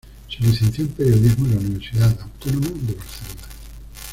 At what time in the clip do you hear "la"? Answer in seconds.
1.51-1.59